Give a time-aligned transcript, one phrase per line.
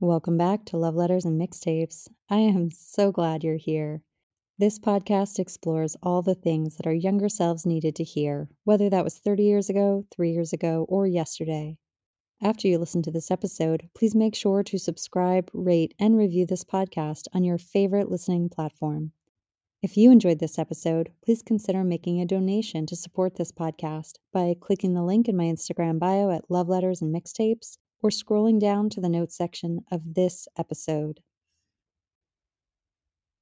[0.00, 2.06] Welcome back to Love Letters and Mixtapes.
[2.28, 4.02] I am so glad you're here.
[4.58, 9.04] This podcast explores all the things that our younger selves needed to hear, whether that
[9.04, 11.78] was 30 years ago, three years ago, or yesterday.
[12.42, 16.62] After you listen to this episode, please make sure to subscribe, rate, and review this
[16.62, 19.12] podcast on your favorite listening platform.
[19.80, 24.56] If you enjoyed this episode, please consider making a donation to support this podcast by
[24.60, 28.90] clicking the link in my Instagram bio at Love Letters and Mixtapes or scrolling down
[28.90, 31.20] to the notes section of this episode.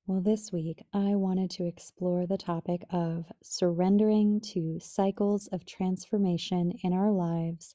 [0.06, 6.72] Well, this week I wanted to explore the topic of surrendering to cycles of transformation
[6.82, 7.74] in our lives,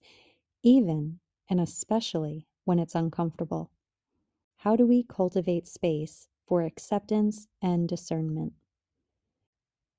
[0.62, 3.72] even and especially when it's uncomfortable.
[4.58, 8.54] How do we cultivate space for acceptance and discernment?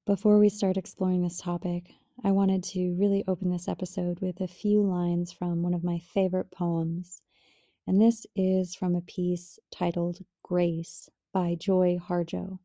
[0.07, 4.47] Before we start exploring this topic, I wanted to really open this episode with a
[4.47, 7.23] few lines from one of my favorite poems.
[7.87, 12.59] And this is from a piece titled Grace by Joy Harjo.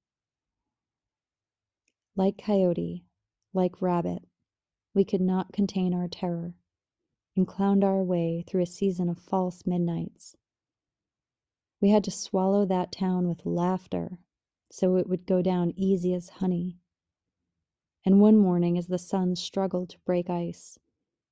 [2.18, 3.06] Like coyote,
[3.54, 4.28] like rabbit,
[4.94, 6.54] we could not contain our terror
[7.38, 10.36] and clowned our way through a season of false midnights.
[11.80, 14.20] We had to swallow that town with laughter
[14.70, 16.78] so it would go down easy as honey
[18.08, 20.78] and one morning, as the sun struggled to break ice,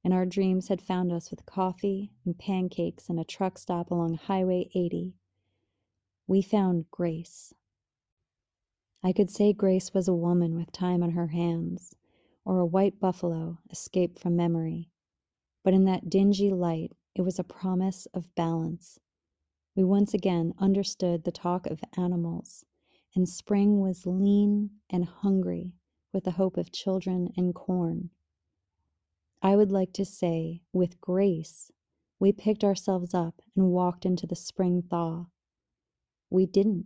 [0.04, 4.16] and our dreams had found us with coffee and pancakes in a truck stop along
[4.16, 5.14] Highway 80,
[6.26, 7.54] we found Grace.
[9.04, 11.94] I could say Grace was a woman with time on her hands,
[12.44, 14.90] or a white buffalo escaped from memory,
[15.64, 19.00] but in that dingy light, it was a promise of balance.
[19.76, 22.66] We once again understood the talk of animals,
[23.16, 25.74] and spring was lean and hungry
[26.14, 28.12] with the hope of children and corn.
[29.42, 31.72] I would like to say, with grace,
[32.20, 35.26] we picked ourselves up and walked into the spring thaw.
[36.30, 36.86] We didn't.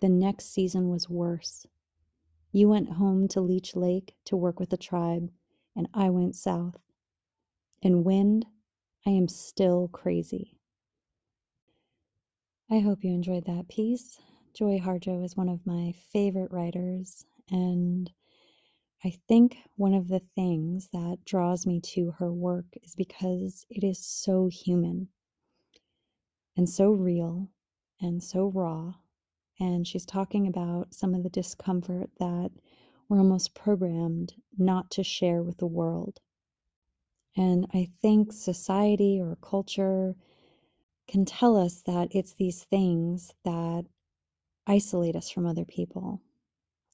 [0.00, 1.66] The next season was worse.
[2.52, 5.30] You went home to Leech Lake to work with the tribe,
[5.74, 6.78] and I went south.
[7.80, 8.46] In wind,
[9.06, 10.58] I am still crazy.
[12.70, 14.18] I hope you enjoyed that piece.
[14.52, 18.10] Joy Harjo is one of my favorite writers, and
[19.04, 23.84] I think one of the things that draws me to her work is because it
[23.84, 25.08] is so human
[26.56, 27.48] and so real
[28.00, 28.94] and so raw.
[29.60, 32.50] And she's talking about some of the discomfort that
[33.08, 36.20] we're almost programmed not to share with the world.
[37.36, 40.16] And I think society or culture
[41.06, 43.84] can tell us that it's these things that
[44.66, 46.20] isolate us from other people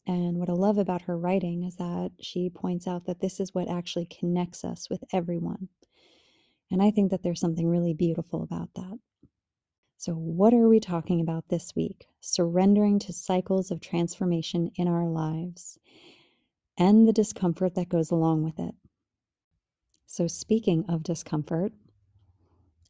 [0.06, 3.54] and what I love about her writing is that she points out that this is
[3.54, 5.68] what actually connects us with everyone.
[6.70, 8.98] And I think that there's something really beautiful about that.
[9.96, 12.06] So, what are we talking about this week?
[12.20, 15.78] Surrendering to cycles of transformation in our lives
[16.76, 18.74] and the discomfort that goes along with it.
[20.06, 21.72] So, speaking of discomfort,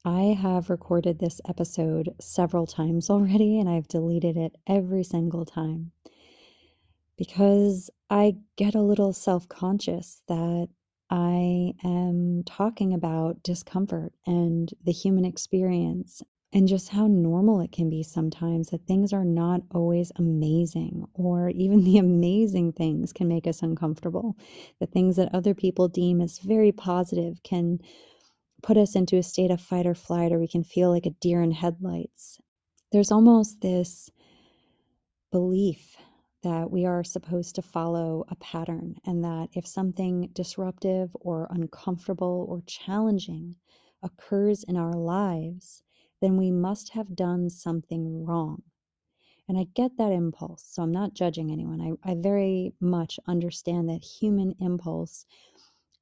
[0.05, 5.93] I have recorded this episode several times already and I've deleted it every single time
[7.17, 10.69] because I get a little self conscious that
[11.11, 16.23] I am talking about discomfort and the human experience
[16.53, 21.51] and just how normal it can be sometimes that things are not always amazing, or
[21.51, 24.37] even the amazing things can make us uncomfortable.
[24.81, 27.81] The things that other people deem as very positive can
[28.63, 31.11] put us into a state of fight or flight, or we can feel like a
[31.11, 32.39] deer in headlights.
[32.93, 34.09] There's almost this
[35.33, 35.97] belief
[36.45, 42.47] that we are supposed to follow a pattern, and that if something disruptive or uncomfortable
[42.49, 43.57] or challenging
[44.03, 45.83] occurs in our lives,
[46.21, 48.63] then we must have done something wrong.
[49.49, 51.99] And I get that impulse, so I'm not judging anyone.
[52.05, 55.27] I, I very much understand that human impulse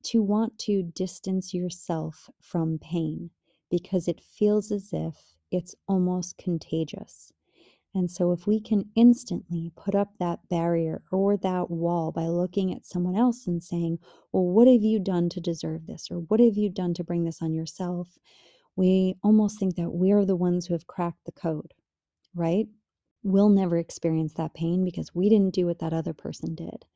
[0.04, 3.30] to want to distance yourself from pain
[3.70, 5.14] because it feels as if
[5.50, 7.32] it's almost contagious.
[7.94, 12.72] And so, if we can instantly put up that barrier or that wall by looking
[12.72, 13.98] at someone else and saying,
[14.32, 16.08] Well, what have you done to deserve this?
[16.10, 18.18] Or what have you done to bring this on yourself?
[18.76, 21.74] We almost think that we're the ones who have cracked the code,
[22.34, 22.66] right?
[23.22, 26.86] We'll never experience that pain because we didn't do what that other person did.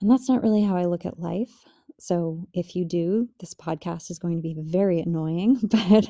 [0.00, 1.64] And that's not really how I look at life.
[1.98, 5.58] So if you do, this podcast is going to be very annoying.
[5.70, 6.08] But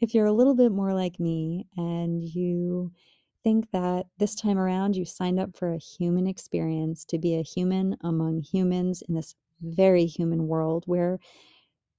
[0.00, 2.92] if you're a little bit more like me and you
[3.42, 7.42] think that this time around you signed up for a human experience to be a
[7.42, 11.18] human among humans in this very human world where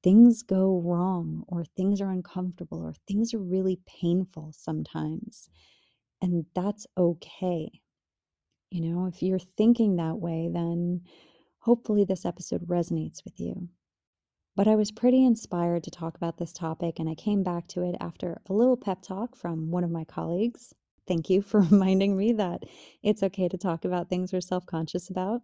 [0.03, 5.49] things go wrong or things are uncomfortable or things are really painful sometimes.
[6.21, 7.81] And that's okay.
[8.69, 11.01] You know, if you're thinking that way, then
[11.59, 13.69] hopefully this episode resonates with you.
[14.55, 17.83] But I was pretty inspired to talk about this topic, and I came back to
[17.83, 20.73] it after a little pep talk from one of my colleagues.
[21.11, 22.63] Thank you for reminding me that
[23.03, 25.41] it's okay to talk about things we're self conscious about.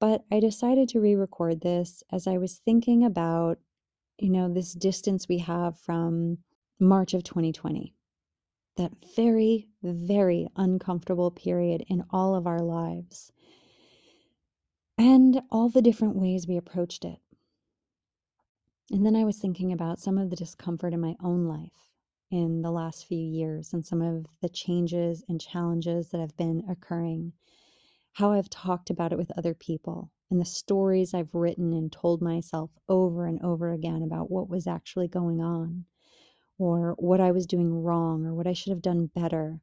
[0.00, 3.58] But I decided to re record this as I was thinking about,
[4.18, 6.38] you know, this distance we have from
[6.80, 7.92] March of 2020.
[8.78, 13.30] That very, very uncomfortable period in all of our lives.
[14.96, 17.18] And all the different ways we approached it.
[18.90, 21.88] And then I was thinking about some of the discomfort in my own life
[22.30, 26.62] in the last few years and some of the changes and challenges that have been
[26.68, 27.32] occurring,
[28.12, 32.20] how I've talked about it with other people, and the stories I've written and told
[32.20, 35.84] myself over and over again about what was actually going on,
[36.58, 39.60] or what I was doing wrong, or what I should have done better.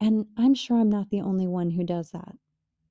[0.00, 2.36] And I'm sure I'm not the only one who does that.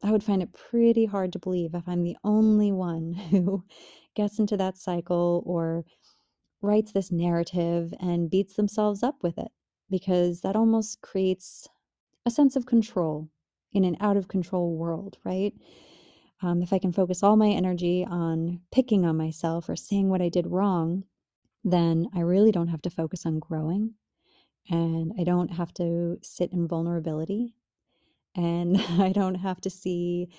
[0.04, 3.64] I would find it pretty hard to believe if I'm the only one who
[4.16, 5.86] gets into that cycle or
[6.62, 9.52] writes this narrative and beats themselves up with it
[9.90, 11.68] because that almost creates
[12.26, 13.30] a sense of control
[13.74, 15.54] in an out of control world, right?
[16.42, 20.22] Um, if I can focus all my energy on picking on myself or saying what
[20.22, 21.04] I did wrong,
[21.64, 23.94] then I really don't have to focus on growing
[24.70, 27.56] and I don't have to sit in vulnerability
[28.36, 30.30] and I don't have to see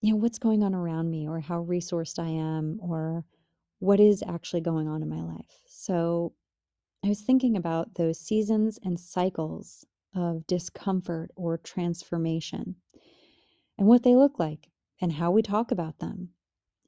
[0.00, 3.24] you know what's going on around me or how resourced I am or
[3.78, 5.62] what is actually going on in my life.
[5.66, 6.32] So
[7.04, 9.84] I was thinking about those seasons and cycles
[10.14, 12.76] of discomfort or transformation
[13.78, 14.68] and what they look like
[15.00, 16.30] and how we talk about them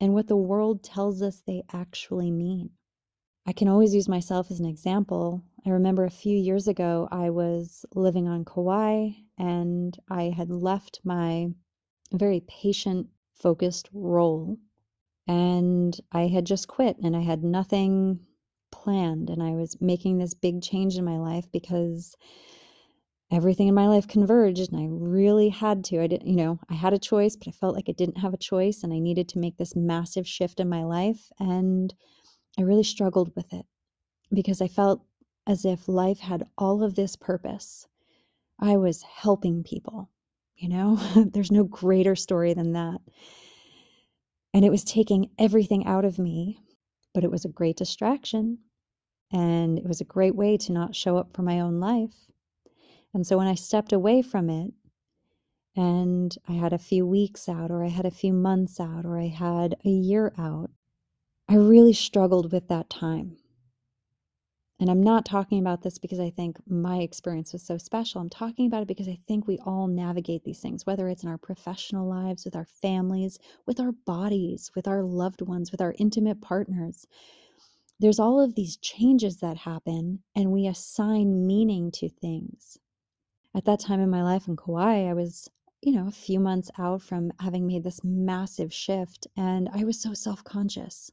[0.01, 2.71] and what the world tells us they actually mean.
[3.47, 5.43] I can always use myself as an example.
[5.67, 11.01] I remember a few years ago, I was living on Kauai and I had left
[11.05, 11.49] my
[12.13, 14.59] very patient focused role
[15.26, 18.20] and I had just quit and I had nothing
[18.70, 22.17] planned and I was making this big change in my life because
[23.31, 26.02] everything in my life converged and I really had to.
[26.02, 28.34] I didn't, you know, I had a choice, but I felt like I didn't have
[28.34, 31.94] a choice and I needed to make this massive shift in my life and
[32.58, 33.67] I really struggled with it
[34.32, 35.02] because I felt
[35.46, 37.87] as if life had all of this purpose.
[38.58, 40.11] I was helping people,
[40.56, 40.96] you know,
[41.32, 43.00] there's no greater story than that.
[44.52, 46.61] And it was taking everything out of me,
[47.14, 48.58] but it was a great distraction.
[49.32, 52.14] And it was a great way to not show up for my own life.
[53.14, 54.73] And so when I stepped away from it,
[55.76, 59.19] and I had a few weeks out, or I had a few months out, or
[59.19, 60.70] I had a year out,
[61.49, 63.37] I really struggled with that time.
[64.81, 68.21] And I'm not talking about this because I think my experience was so special.
[68.21, 71.29] I'm talking about it because I think we all navigate these things, whether it's in
[71.29, 75.94] our professional lives, with our families, with our bodies, with our loved ones, with our
[75.99, 77.06] intimate partners.
[78.00, 82.79] There's all of these changes that happen, and we assign meaning to things.
[83.55, 85.50] At that time in my life in Kauai, I was,
[85.82, 90.00] you know, a few months out from having made this massive shift, and I was
[90.00, 91.11] so self conscious.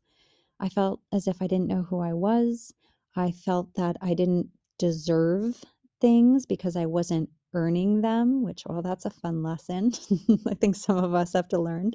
[0.58, 2.74] I felt as if I didn't know who I was.
[3.18, 4.50] I felt that I didn't
[4.80, 5.64] deserve
[6.02, 9.94] things because I wasn't earning them, which, well, that's a fun lesson.
[10.48, 11.94] I think some of us have to learn.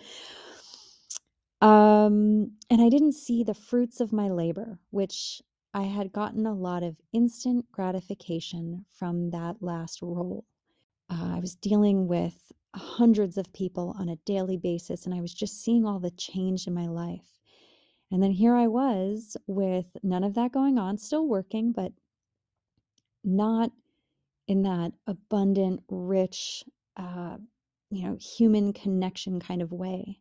[1.61, 5.43] Um, and I didn't see the fruits of my labor, which
[5.75, 10.45] I had gotten a lot of instant gratification from that last role.
[11.11, 15.35] Uh, I was dealing with hundreds of people on a daily basis, and I was
[15.35, 17.41] just seeing all the change in my life.
[18.13, 21.93] And then here I was with none of that going on, still working, but
[23.25, 23.73] not
[24.47, 26.63] in that abundant, rich,
[26.99, 27.39] uh,
[27.91, 30.21] you know, human connection kind of way.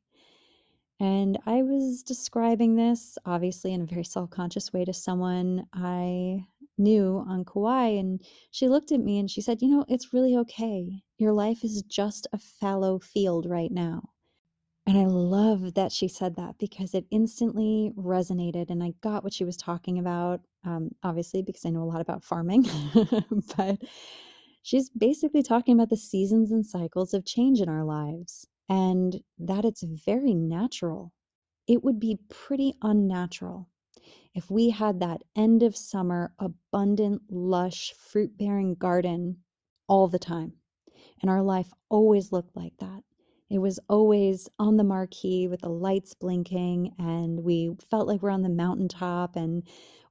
[1.02, 6.46] And I was describing this, obviously, in a very self conscious way to someone I
[6.78, 7.88] knew on Kauai.
[7.88, 8.22] And
[8.52, 11.02] she looked at me and she said, You know, it's really okay.
[11.18, 14.12] Your life is just a fallow field right now.
[14.88, 19.34] And I love that she said that because it instantly resonated and I got what
[19.34, 20.42] she was talking about.
[20.66, 22.66] Um, obviously, because I know a lot about farming,
[23.58, 23.80] but
[24.64, 29.66] she's basically talking about the seasons and cycles of change in our lives and that
[29.66, 31.14] it's very natural.
[31.68, 33.70] It would be pretty unnatural
[34.34, 39.38] if we had that end of summer, abundant, lush, fruit bearing garden
[39.88, 40.54] all the time
[41.22, 43.04] and our life always looked like that
[43.52, 48.30] It was always on the marquee with the lights blinking, and we felt like we're
[48.30, 49.64] on the mountaintop, and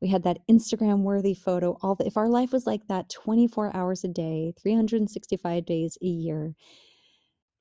[0.02, 1.78] we had that Instagram worthy photo.
[1.80, 6.06] All the, if our life was like that 24 hours a day, 365 days a
[6.06, 6.54] year,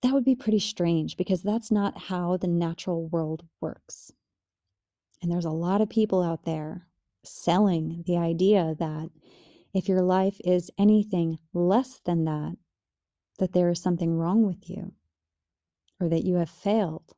[0.01, 4.12] that would be pretty strange because that's not how the natural world works.
[5.21, 6.88] And there's a lot of people out there
[7.24, 9.09] selling the idea that
[9.74, 12.57] if your life is anything less than that,
[13.38, 14.93] that there is something wrong with you,
[16.00, 17.13] or that you have failed,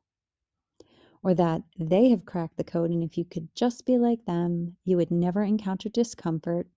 [1.22, 4.76] or that they have cracked the code, and if you could just be like them,
[4.84, 6.68] you would never encounter discomfort,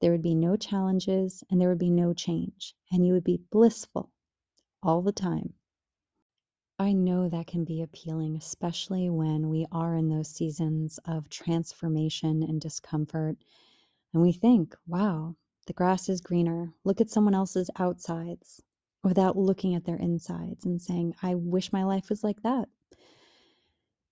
[0.00, 3.40] there would be no challenges, and there would be no change, and you would be
[3.50, 4.10] blissful
[4.82, 5.54] all the time.
[6.78, 12.42] I know that can be appealing, especially when we are in those seasons of transformation
[12.42, 13.36] and discomfort.
[14.12, 15.36] And we think, wow,
[15.68, 16.72] the grass is greener.
[16.82, 18.60] Look at someone else's outsides
[19.02, 22.68] without looking at their insides and saying, I wish my life was like that.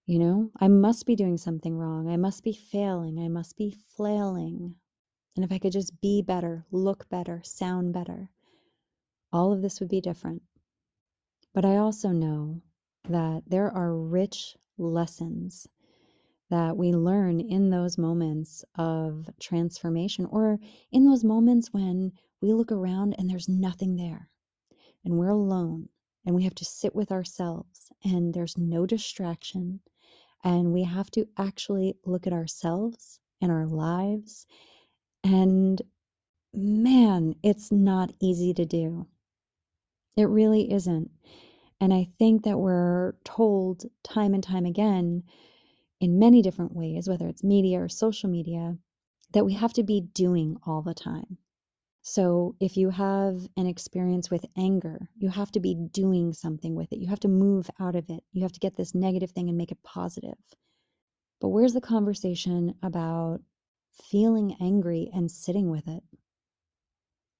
[0.06, 2.08] You know, I must be doing something wrong.
[2.08, 3.18] I must be failing.
[3.18, 4.74] I must be flailing.
[5.36, 8.30] And if I could just be better, look better, sound better,
[9.32, 10.42] all of this would be different.
[11.54, 12.60] But I also know
[13.08, 15.68] that there are rich lessons
[16.50, 20.58] that we learn in those moments of transformation or
[20.90, 22.10] in those moments when
[22.42, 24.28] we look around and there's nothing there
[25.04, 25.88] and we're alone
[26.26, 29.80] and we have to sit with ourselves and there's no distraction
[30.44, 34.46] and we have to actually look at ourselves and our lives
[35.24, 35.82] and
[36.52, 39.06] man it's not easy to do
[40.16, 41.10] it really isn't.
[41.80, 45.22] And I think that we're told time and time again
[46.00, 48.76] in many different ways, whether it's media or social media,
[49.32, 51.38] that we have to be doing all the time.
[52.02, 56.92] So if you have an experience with anger, you have to be doing something with
[56.92, 56.98] it.
[56.98, 58.24] You have to move out of it.
[58.32, 60.38] You have to get this negative thing and make it positive.
[61.40, 63.40] But where's the conversation about
[64.10, 66.02] feeling angry and sitting with it?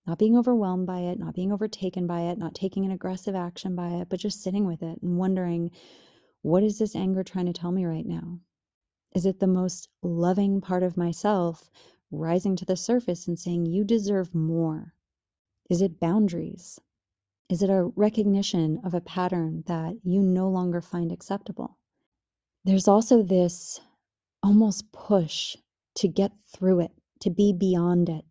[0.07, 3.77] not being overwhelmed by it, not being overtaken by it, not taking an aggressive action
[3.77, 5.71] by it, but just sitting with it and wondering,
[6.43, 8.41] what is this anger trying to tell me right now?
[9.15, 11.71] Is it the most loving part of myself
[12.11, 14.95] rising to the surface and saying, you deserve more?
[15.69, 16.81] Is it boundaries?
[17.49, 21.77] Is it a recognition of a pattern that you no longer find acceptable?
[22.65, 23.81] There's also this
[24.43, 25.57] almost push
[25.97, 28.25] to get through it, to be beyond it,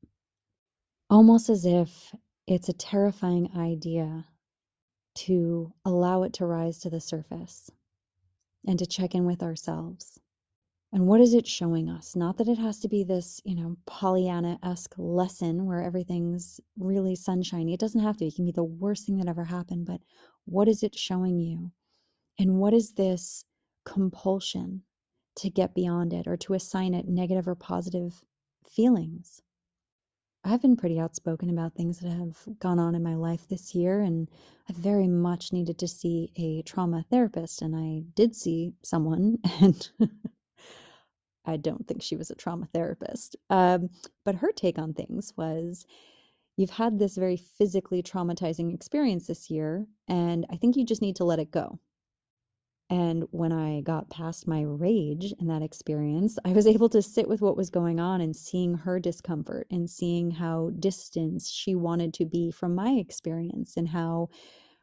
[1.09, 2.13] almost as if
[2.47, 4.25] it's a terrifying idea
[5.15, 7.69] to allow it to rise to the surface
[8.65, 10.19] and to check in with ourselves.
[10.91, 12.15] And what is it showing us?
[12.15, 17.15] Not that it has to be this, you know, Pollyanna esque lesson where everything's really
[17.15, 17.73] sunshiny.
[17.73, 18.25] It doesn't have to.
[18.25, 19.85] Be, it can be the worst thing that ever happened.
[19.85, 20.01] But
[20.45, 21.71] what is it showing you?
[22.39, 23.45] And what is this
[23.85, 24.83] compulsion
[25.35, 28.25] to get beyond it or to assign it negative or positive
[28.67, 29.41] feelings?
[30.43, 33.99] I've been pretty outspoken about things that have gone on in my life this year,
[33.99, 34.27] and
[34.69, 37.61] I very much needed to see a trauma therapist.
[37.61, 39.89] And I did see someone, and
[41.49, 43.35] I don't think she was a trauma therapist.
[43.49, 43.89] Um,
[44.23, 45.85] but her take on things was
[46.57, 51.15] you've had this very physically traumatizing experience this year, and I think you just need
[51.17, 51.79] to let it go.
[52.91, 57.27] And when I got past my rage in that experience, I was able to sit
[57.27, 62.15] with what was going on and seeing her discomfort and seeing how distant she wanted
[62.15, 64.29] to be from my experience and how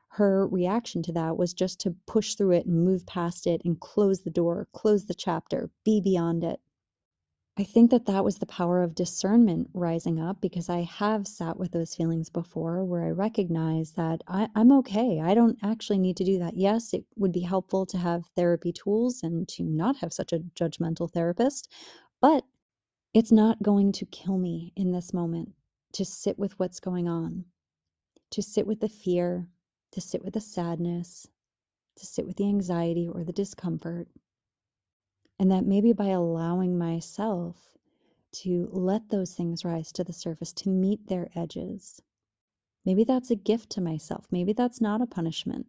[0.08, 3.80] her reaction to that was just to push through it and move past it and
[3.80, 6.60] close the door, close the chapter, be beyond it.
[7.58, 11.58] I think that that was the power of discernment rising up because I have sat
[11.58, 15.20] with those feelings before where I recognize that I, am okay.
[15.22, 16.54] I don't actually need to do that.
[16.54, 20.40] Yes, it would be helpful to have therapy tools and to not have such a
[20.54, 21.72] judgmental therapist,
[22.20, 22.44] but
[23.14, 25.50] it's not going to kill me in this moment
[25.92, 27.46] to sit with what's going on,
[28.32, 29.48] to sit with the fear,
[29.96, 31.26] to sit with the sadness,
[31.96, 34.06] to sit with the anxiety or the discomfort
[35.38, 37.56] and that maybe by allowing myself
[38.32, 41.98] to let those things rise to the surface, to meet their edges,
[42.84, 44.26] maybe that's a gift to myself.
[44.30, 45.64] Maybe that's not a punishment.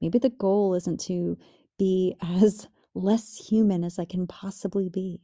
[0.00, 1.36] Maybe the goal isn't to
[1.78, 5.20] be as less human as I can possibly be,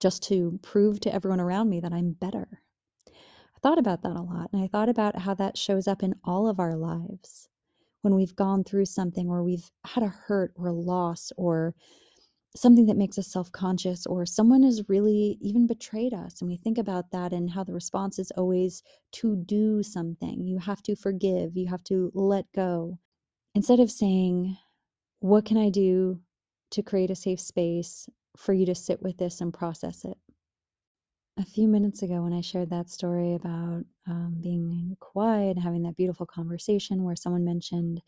[0.00, 2.48] just to prove to everyone around me that I'm better.
[3.06, 6.16] I thought about that a lot, and I thought about how that shows up in
[6.24, 7.49] all of our lives
[8.02, 11.74] when we've gone through something or we've had a hurt or a loss or
[12.56, 16.78] something that makes us self-conscious or someone has really even betrayed us and we think
[16.78, 21.56] about that and how the response is always to do something you have to forgive
[21.56, 22.98] you have to let go
[23.54, 24.58] Instead of saying,
[25.20, 26.20] What can I do
[26.72, 30.18] to create a safe space for you to sit with this and process it?
[31.40, 35.84] A few minutes ago, when I shared that story about um, being quiet and having
[35.84, 38.02] that beautiful conversation where someone mentioned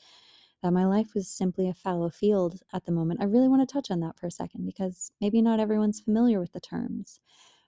[0.63, 3.73] that my life was simply a fallow field at the moment, I really want to
[3.73, 7.21] touch on that for a second because maybe not everyone's familiar with the terms.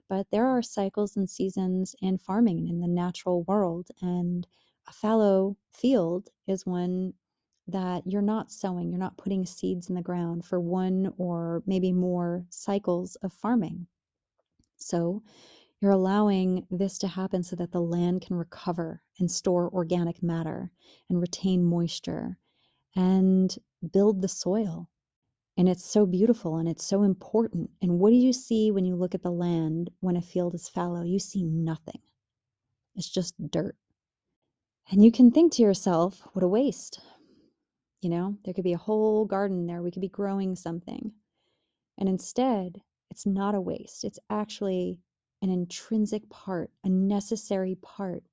[0.07, 3.87] But there are cycles and seasons in farming and in the natural world.
[4.03, 4.45] And
[4.87, 7.15] a fallow field is one
[7.69, 11.91] that you're not sowing, you're not putting seeds in the ground for one or maybe
[11.91, 13.87] more cycles of farming.
[14.77, 15.23] So
[15.81, 20.71] you're allowing this to happen so that the land can recover and store organic matter
[21.09, 22.37] and retain moisture
[22.95, 23.55] and
[23.91, 24.89] build the soil.
[25.57, 27.69] And it's so beautiful and it's so important.
[27.81, 30.67] And what do you see when you look at the land when a field is
[30.67, 31.03] fallow?
[31.03, 32.01] You see nothing,
[32.95, 33.75] it's just dirt.
[34.91, 36.99] And you can think to yourself, what a waste.
[38.01, 39.81] You know, there could be a whole garden there.
[39.81, 41.11] We could be growing something.
[41.97, 44.03] And instead, it's not a waste.
[44.03, 44.99] It's actually
[45.41, 48.23] an intrinsic part, a necessary part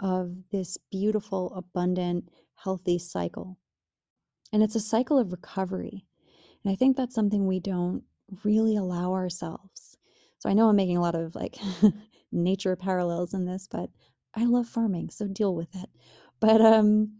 [0.00, 3.58] of this beautiful, abundant, healthy cycle.
[4.52, 6.06] And it's a cycle of recovery.
[6.64, 8.02] And I think that's something we don't
[8.44, 9.96] really allow ourselves.
[10.38, 11.56] So I know I'm making a lot of like
[12.32, 13.90] nature parallels in this, but
[14.34, 15.90] I love farming, so deal with it.
[16.40, 17.18] But um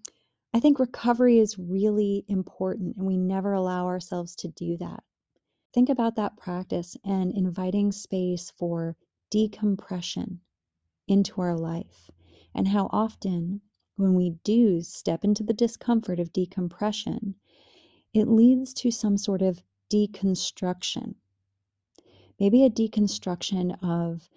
[0.54, 5.02] I think recovery is really important and we never allow ourselves to do that.
[5.74, 8.96] Think about that practice and inviting space for
[9.28, 10.40] decompression
[11.08, 12.12] into our life
[12.54, 13.60] and how often
[13.96, 17.34] when we do step into the discomfort of decompression,
[18.12, 21.16] it leads to some sort of deconstruction.
[22.38, 24.28] Maybe a deconstruction of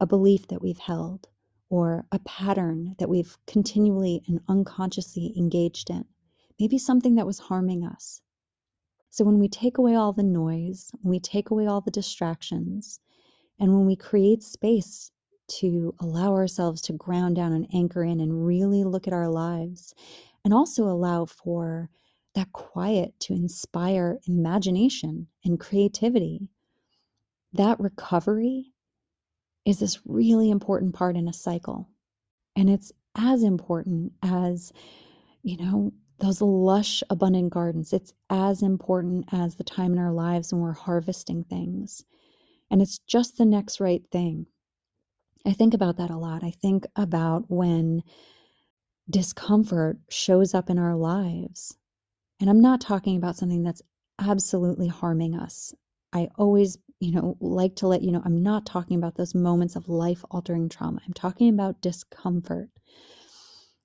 [0.00, 1.28] a belief that we've held
[1.68, 6.06] or a pattern that we've continually and unconsciously engaged in.
[6.58, 8.22] Maybe something that was harming us.
[9.10, 13.00] So, when we take away all the noise, when we take away all the distractions,
[13.58, 15.10] and when we create space
[15.58, 19.94] to allow ourselves to ground down and anchor in and really look at our lives,
[20.44, 21.90] and also allow for
[22.34, 26.48] that quiet to inspire imagination and creativity.
[27.52, 28.72] That recovery
[29.64, 31.88] is this really important part in a cycle.
[32.56, 34.72] And it's as important as,
[35.42, 37.92] you know, those lush, abundant gardens.
[37.92, 42.04] It's as important as the time in our lives when we're harvesting things.
[42.70, 44.46] And it's just the next right thing.
[45.46, 46.44] I think about that a lot.
[46.44, 48.02] I think about when
[49.08, 51.76] discomfort shows up in our lives
[52.40, 53.82] and I'm not talking about something that's
[54.18, 55.74] absolutely harming us.
[56.12, 59.76] I always, you know, like to let you know I'm not talking about those moments
[59.76, 61.00] of life altering trauma.
[61.06, 62.68] I'm talking about discomfort.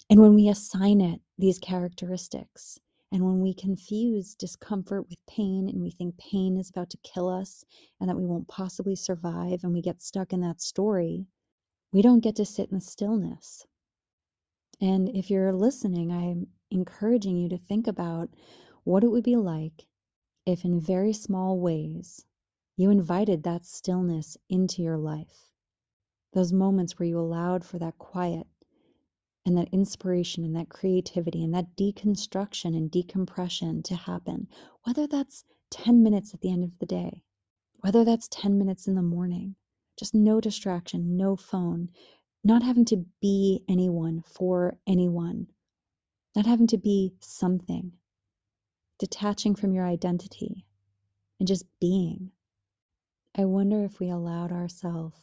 [0.10, 2.80] And when we assign it these characteristics,
[3.12, 7.30] and when we confuse discomfort with pain and we think pain is about to kill
[7.30, 7.64] us
[8.00, 11.28] and that we won't possibly survive and we get stuck in that story,
[11.94, 13.66] we don't get to sit in the stillness.
[14.82, 18.30] And if you're listening, I'm encouraging you to think about
[18.84, 19.86] what it would be like
[20.46, 22.26] if, in very small ways,
[22.76, 25.52] you invited that stillness into your life.
[26.34, 28.46] Those moments where you allowed for that quiet
[29.46, 34.48] and that inspiration and that creativity and that deconstruction and decompression to happen,
[34.84, 37.22] whether that's 10 minutes at the end of the day,
[37.80, 39.56] whether that's 10 minutes in the morning,
[39.98, 41.90] just no distraction, no phone,
[42.44, 45.48] not having to be anyone for anyone,
[46.36, 47.92] not having to be something,
[49.00, 50.66] detaching from your identity
[51.40, 52.32] and just being.
[53.38, 55.20] I wonder if we allowed ourselves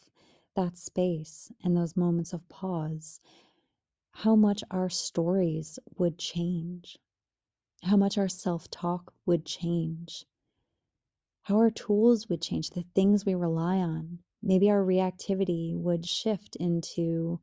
[0.55, 3.21] that space and those moments of pause,
[4.13, 6.99] how much our stories would change,
[7.83, 10.27] how much our self talk would change,
[11.43, 14.21] how our tools would change, the things we rely on.
[14.43, 17.41] Maybe our reactivity would shift into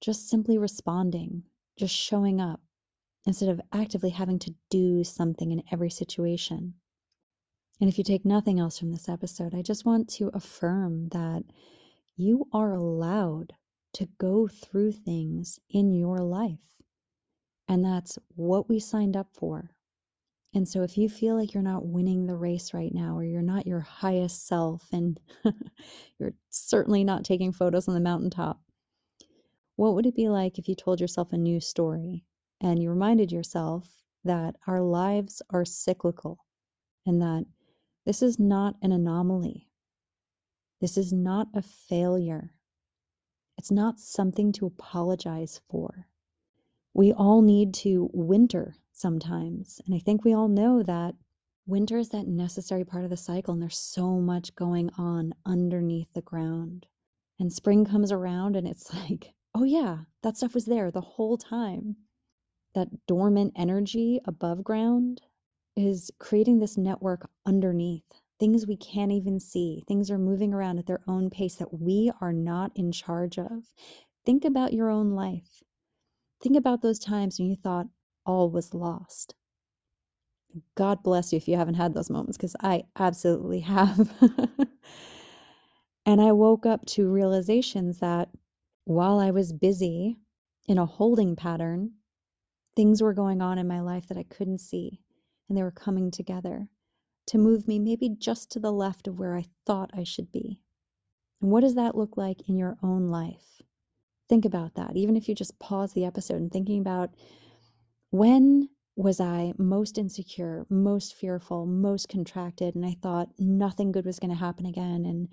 [0.00, 1.42] just simply responding,
[1.76, 2.60] just showing up,
[3.26, 6.74] instead of actively having to do something in every situation.
[7.80, 11.42] And if you take nothing else from this episode, I just want to affirm that
[12.16, 13.54] you are allowed
[13.94, 16.58] to go through things in your life.
[17.68, 19.70] And that's what we signed up for.
[20.52, 23.42] And so if you feel like you're not winning the race right now, or you're
[23.42, 25.20] not your highest self, and
[26.18, 28.60] you're certainly not taking photos on the mountaintop,
[29.76, 32.24] what would it be like if you told yourself a new story
[32.60, 33.88] and you reminded yourself
[34.24, 36.44] that our lives are cyclical
[37.06, 37.46] and that
[38.04, 39.68] this is not an anomaly.
[40.80, 42.52] This is not a failure.
[43.60, 46.06] It's not something to apologize for.
[46.94, 49.82] We all need to winter sometimes.
[49.84, 51.14] And I think we all know that
[51.66, 56.10] winter is that necessary part of the cycle, and there's so much going on underneath
[56.14, 56.86] the ground.
[57.38, 61.36] And spring comes around, and it's like, oh, yeah, that stuff was there the whole
[61.36, 61.96] time.
[62.72, 65.20] That dormant energy above ground
[65.76, 69.84] is creating this network underneath things we can't even see.
[69.86, 73.64] Things are moving around at their own pace that we are not in charge of.
[74.24, 75.62] Think about your own life.
[76.42, 77.86] Think about those times when you thought
[78.24, 79.34] all was lost.
[80.74, 84.10] God bless you if you haven't had those moments, because I absolutely have.
[86.06, 88.30] and I woke up to realizations that
[88.84, 90.16] while I was busy
[90.66, 91.92] in a holding pattern,
[92.74, 95.00] things were going on in my life that I couldn't see,
[95.48, 96.68] and they were coming together
[97.30, 100.60] to move me maybe just to the left of where I thought I should be.
[101.40, 103.62] And what does that look like in your own life?
[104.28, 104.96] Think about that.
[104.96, 107.10] Even if you just pause the episode and thinking about
[108.10, 114.18] when was I most insecure, most fearful, most contracted, and I thought nothing good was
[114.18, 115.06] going to happen again.
[115.06, 115.28] And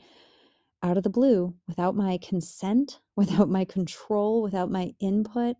[0.83, 5.57] out of the blue, without my consent, without my control, without my input,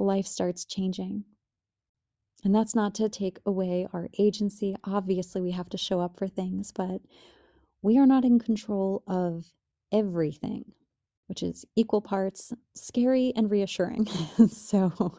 [0.00, 1.24] life starts changing.
[2.44, 4.76] And that's not to take away our agency.
[4.84, 7.00] Obviously, we have to show up for things, but
[7.82, 9.44] we are not in control of
[9.92, 10.72] everything,
[11.26, 14.06] which is equal parts scary and reassuring.
[14.48, 15.12] so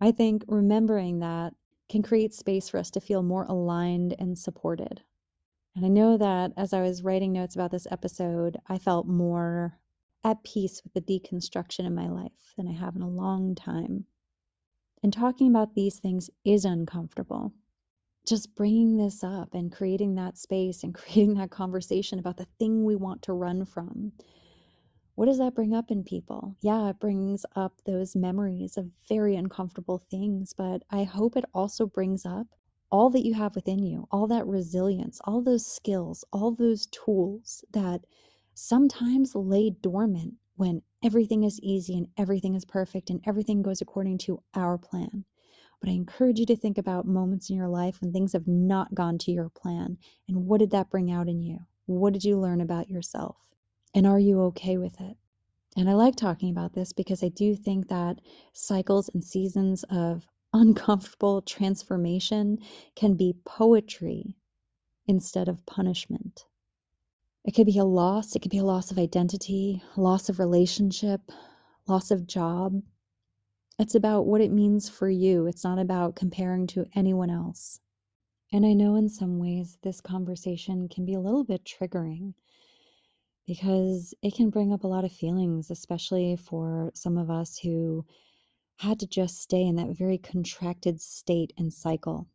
[0.00, 1.54] I think remembering that
[1.88, 5.02] can create space for us to feel more aligned and supported.
[5.74, 9.78] And I know that as I was writing notes about this episode, I felt more
[10.24, 14.04] at peace with the deconstruction in my life than I have in a long time.
[15.02, 17.52] And talking about these things is uncomfortable.
[18.26, 22.84] Just bringing this up and creating that space and creating that conversation about the thing
[22.84, 24.12] we want to run from.
[25.14, 26.56] What does that bring up in people?
[26.60, 31.86] Yeah, it brings up those memories of very uncomfortable things, but I hope it also
[31.86, 32.46] brings up
[32.90, 37.64] all that you have within you, all that resilience, all those skills, all those tools
[37.72, 38.00] that
[38.54, 44.18] sometimes lay dormant when everything is easy and everything is perfect and everything goes according
[44.18, 45.24] to our plan.
[45.80, 48.94] But I encourage you to think about moments in your life when things have not
[48.94, 49.96] gone to your plan.
[50.28, 51.60] And what did that bring out in you?
[51.86, 53.36] What did you learn about yourself?
[53.94, 55.16] And are you okay with it?
[55.76, 58.20] And I like talking about this because I do think that
[58.52, 62.58] cycles and seasons of uncomfortable transformation
[62.94, 64.36] can be poetry
[65.06, 66.44] instead of punishment.
[67.44, 71.20] It could be a loss, it could be a loss of identity, loss of relationship,
[71.88, 72.82] loss of job.
[73.78, 75.46] It's about what it means for you.
[75.46, 77.80] It's not about comparing to anyone else.
[78.52, 82.34] And I know in some ways this conversation can be a little bit triggering
[83.46, 88.04] because it can bring up a lot of feelings, especially for some of us who
[88.76, 92.26] had to just stay in that very contracted state and cycle.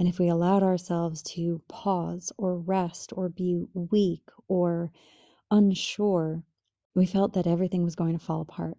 [0.00, 4.90] And if we allowed ourselves to pause or rest or be weak or
[5.50, 6.42] unsure,
[6.94, 8.78] we felt that everything was going to fall apart.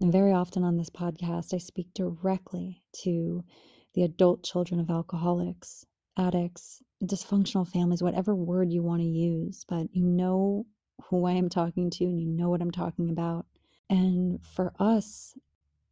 [0.00, 3.44] And very often on this podcast, I speak directly to
[3.92, 9.86] the adult children of alcoholics, addicts, dysfunctional families, whatever word you want to use, but
[9.92, 10.66] you know
[11.10, 13.46] who I am talking to and you know what I'm talking about.
[13.88, 15.38] And for us,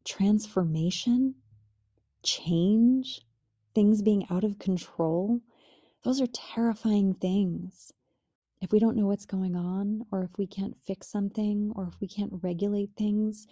[0.05, 1.37] transformation,
[2.25, 3.21] change,
[3.75, 5.41] things being out of control,
[6.05, 7.93] those are terrifying things.
[8.61, 12.01] If we don't know what's going on, or if we can't fix something, or if
[12.01, 13.47] we can't regulate things,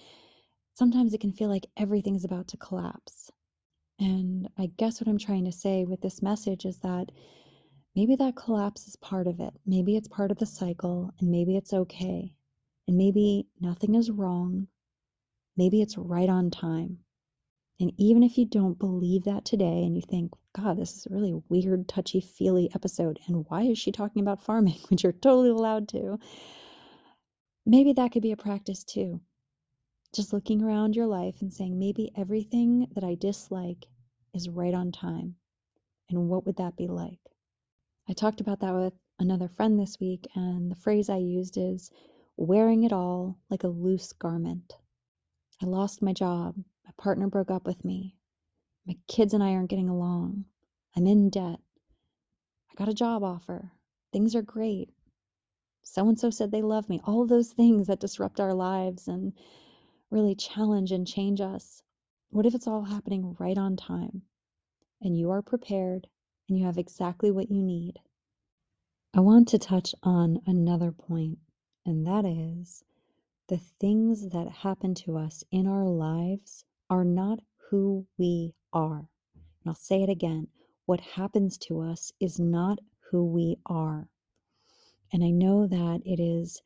[0.74, 3.30] sometimes it can feel like everything's about to collapse.
[3.98, 7.10] And I guess what I'm trying to say with this message is that
[7.94, 9.52] maybe that collapse is part of it.
[9.66, 12.32] Maybe it's part of the cycle, and maybe it's okay.
[12.86, 14.68] And maybe nothing is wrong.
[15.56, 16.98] Maybe it's right on time.
[17.80, 21.14] And even if you don't believe that today and you think, God, this is a
[21.14, 25.48] really weird, touchy feely episode, and why is she talking about farming, which you're totally
[25.48, 26.18] allowed to?
[27.64, 29.20] Maybe that could be a practice too.
[30.14, 33.86] Just looking around your life and saying, maybe everything that I dislike
[34.34, 35.36] is right on time.
[36.10, 37.20] And what would that be like?
[38.08, 41.90] I talked about that with another friend this week, and the phrase I used is
[42.36, 44.74] wearing it all like a loose garment.
[45.62, 46.56] I lost my job.
[46.90, 48.16] My partner broke up with me.
[48.84, 50.46] My kids and I aren't getting along.
[50.96, 51.60] I'm in debt.
[52.68, 53.70] I got a job offer.
[54.12, 54.90] Things are great.
[55.84, 57.00] So and so said they love me.
[57.04, 59.34] All those things that disrupt our lives and
[60.10, 61.80] really challenge and change us.
[62.30, 64.22] What if it's all happening right on time
[65.00, 66.08] and you are prepared
[66.48, 68.00] and you have exactly what you need?
[69.14, 71.38] I want to touch on another point,
[71.86, 72.82] and that is
[73.46, 77.38] the things that happen to us in our lives are not
[77.70, 79.08] who we are.
[79.34, 80.48] And I'll say it again
[80.86, 84.08] what happens to us is not who we are.
[85.12, 86.60] And I know that it is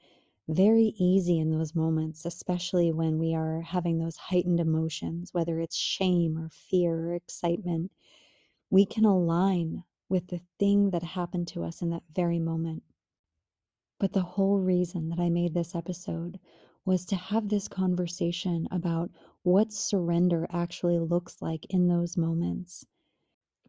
[0.49, 5.77] very easy in those moments, especially when we are having those heightened emotions, whether it's
[5.77, 7.91] shame or fear or excitement.
[8.71, 12.83] We can align with the thing that happened to us in that very moment.
[13.99, 16.39] But the whole reason that I made this episode
[16.85, 19.11] was to have this conversation about
[19.45, 22.85] what surrender actually looks like in those moments.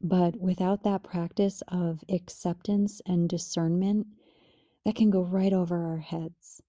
[0.01, 4.07] But without that practice of acceptance and discernment,
[4.85, 6.61] that can go right over our heads.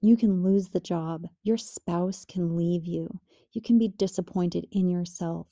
[0.00, 1.26] You can lose the job.
[1.42, 3.20] Your spouse can leave you.
[3.52, 5.46] You can be disappointed in yourself.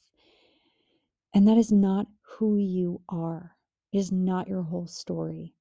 [1.35, 3.57] And that is not who you are,
[3.93, 5.55] it is not your whole story.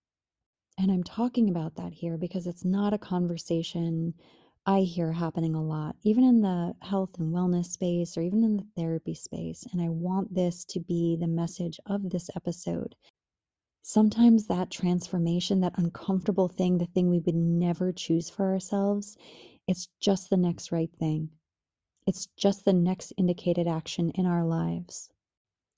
[0.78, 4.14] And I'm talking about that here because it's not a conversation
[4.66, 8.58] I hear happening a lot, even in the health and wellness space or even in
[8.58, 9.66] the therapy space.
[9.72, 12.96] And I want this to be the message of this episode.
[13.82, 19.18] Sometimes that transformation, that uncomfortable thing, the thing we would never choose for ourselves,
[19.68, 21.30] it's just the next right thing.
[22.06, 25.10] It's just the next indicated action in our lives.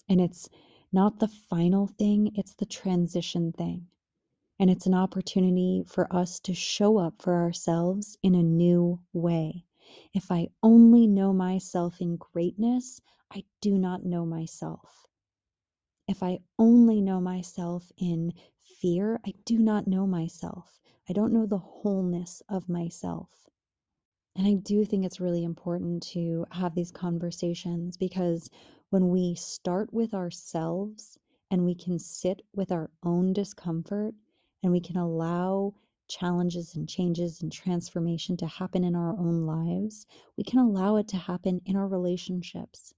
[0.09, 0.49] And it's
[0.91, 3.87] not the final thing, it's the transition thing.
[4.59, 9.65] And it's an opportunity for us to show up for ourselves in a new way.
[10.13, 15.07] If I only know myself in greatness, I do not know myself.
[16.07, 18.33] If I only know myself in
[18.79, 20.79] fear, I do not know myself.
[21.09, 23.29] I don't know the wholeness of myself.
[24.35, 28.49] And I do think it's really important to have these conversations because
[28.89, 31.17] when we start with ourselves
[31.51, 34.15] and we can sit with our own discomfort
[34.63, 35.73] and we can allow
[36.08, 41.08] challenges and changes and transformation to happen in our own lives, we can allow it
[41.10, 42.93] to happen in our relationships.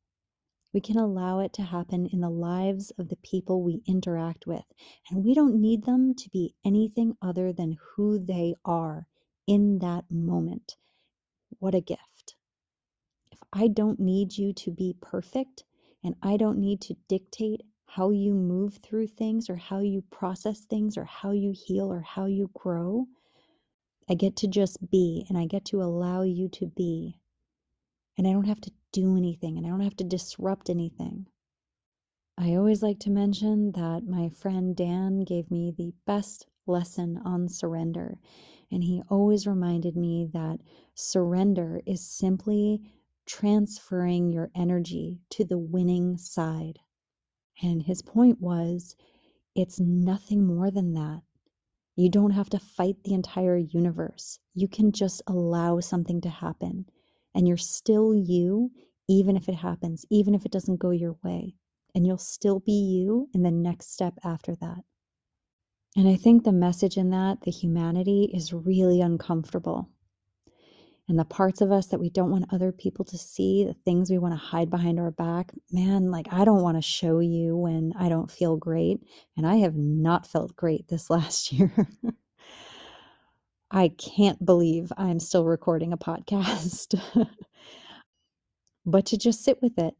[0.74, 4.66] We can allow it to happen in the lives of the people we interact with.
[5.10, 9.08] And we don't need them to be anything other than who they are
[9.48, 10.76] in that moment.
[11.60, 12.36] What a gift.
[13.32, 15.64] If I don't need you to be perfect
[16.04, 17.62] and I don't need to dictate
[17.96, 22.02] how you move through things or how you process things or how you heal or
[22.02, 23.08] how you grow.
[24.10, 27.18] I get to just be and I get to allow you to be.
[28.18, 31.28] And I don't have to do anything and I don't have to disrupt anything.
[32.38, 37.48] I always like to mention that my friend Dan gave me the best lesson on
[37.48, 38.18] surrender.
[38.74, 40.60] And he always reminded me that
[40.96, 42.82] surrender is simply
[43.26, 46.78] transferring your energy to the winning side.
[47.62, 48.96] And his point was
[49.56, 51.22] it's nothing more than that.
[51.96, 54.40] You don't have to fight the entire universe.
[54.54, 56.86] You can just allow something to happen.
[57.34, 58.72] And you're still you,
[59.08, 61.56] even if it happens, even if it doesn't go your way.
[61.94, 64.84] And you'll still be you in the next step after that.
[65.96, 69.90] And I think the message in that, the humanity, is really uncomfortable
[71.08, 74.10] and the parts of us that we don't want other people to see, the things
[74.10, 77.56] we want to hide behind our back, man, like I don't want to show you
[77.56, 79.02] when I don't feel great.
[79.38, 81.72] And I have not felt great this last year.
[83.70, 87.00] I can't believe I'm still recording a podcast.
[88.86, 89.94] but to just sit with it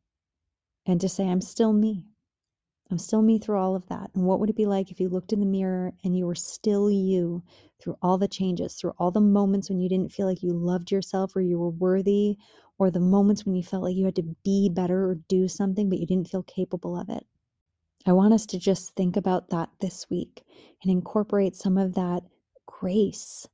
[0.88, 2.04] and to say, I'm still me.
[2.92, 4.12] I'm still me through all of that.
[4.14, 6.36] And what would it be like if you looked in the mirror and you were
[6.36, 7.44] still you
[7.82, 10.92] through all the changes, through all the moments when you didn't feel like you loved
[10.92, 12.38] yourself or you were worthy,
[12.78, 15.90] or the moments when you felt like you had to be better or do something,
[15.90, 17.26] but you didn't feel capable of it?
[18.06, 20.44] I want us to just think about that this week
[20.84, 22.22] and incorporate some of that
[22.68, 23.48] grace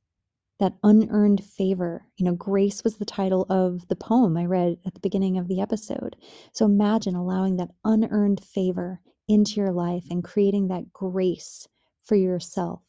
[0.60, 2.06] that unearned favor.
[2.16, 5.48] You know, grace was the title of the poem I read at the beginning of
[5.48, 6.16] the episode.
[6.52, 9.00] So imagine allowing that unearned favor
[9.32, 11.66] into your life and creating that grace
[12.04, 12.82] for yourself.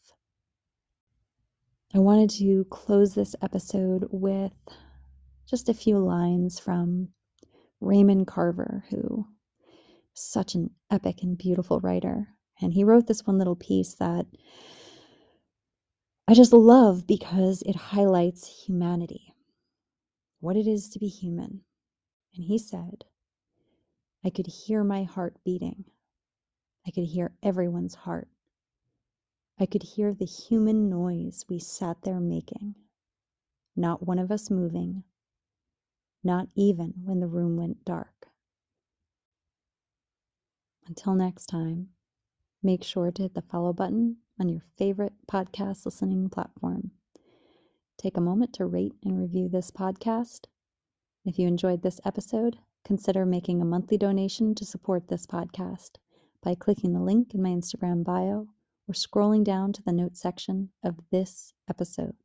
[1.96, 4.52] I wanted to close this episode with
[5.48, 7.10] just a few lines from
[7.80, 9.26] Raymond Carver, who
[10.16, 12.28] is such an epic and beautiful writer.
[12.62, 14.26] And he wrote this one little piece that
[16.28, 19.36] I just love because it highlights humanity,
[20.40, 21.62] what it is to be human.
[22.36, 23.06] And he said,
[24.26, 25.86] I could hear my heart beating.
[26.86, 28.28] I could hear everyone's heart.
[29.60, 32.76] I could hear the human noise we sat there making.
[33.76, 35.04] Not one of us moving,
[36.24, 38.28] not even when the room went dark.
[40.88, 41.90] Until next time,
[42.62, 46.92] make sure to hit the follow button on your favorite podcast listening platform.
[47.98, 50.48] take a moment to rate and review this podcast.
[51.24, 55.98] If you enjoyed this episode, consider making a monthly donation to support this podcast
[56.44, 58.48] by clicking the link in my Instagram bio
[58.88, 62.16] or scrolling down to the notes section of this episode.